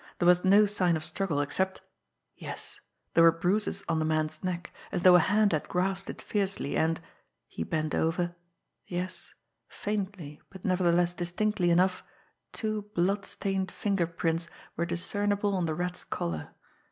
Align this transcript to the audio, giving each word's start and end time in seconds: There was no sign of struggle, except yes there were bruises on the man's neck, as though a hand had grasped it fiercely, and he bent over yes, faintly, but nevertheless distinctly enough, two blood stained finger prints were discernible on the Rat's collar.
There 0.17 0.25
was 0.25 0.43
no 0.43 0.65
sign 0.65 0.95
of 0.97 1.05
struggle, 1.05 1.41
except 1.41 1.81
yes 2.35 2.81
there 3.13 3.23
were 3.23 3.31
bruises 3.31 3.83
on 3.87 3.99
the 3.99 4.03
man's 4.05 4.43
neck, 4.43 4.73
as 4.91 5.03
though 5.03 5.13
a 5.15 5.19
hand 5.19 5.51
had 5.51 5.69
grasped 5.69 6.09
it 6.09 6.23
fiercely, 6.23 6.75
and 6.75 6.99
he 7.45 7.63
bent 7.63 7.93
over 7.93 8.35
yes, 8.87 9.35
faintly, 9.67 10.41
but 10.49 10.65
nevertheless 10.65 11.13
distinctly 11.13 11.69
enough, 11.69 12.01
two 12.51 12.89
blood 12.95 13.27
stained 13.27 13.71
finger 13.71 14.07
prints 14.07 14.47
were 14.75 14.87
discernible 14.87 15.55
on 15.55 15.67
the 15.67 15.75
Rat's 15.75 16.03
collar. 16.03 16.55